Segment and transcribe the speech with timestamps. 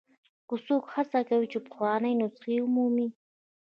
[0.47, 3.07] که څوک هڅه کوي چې پخوانۍ نسخې ومومي.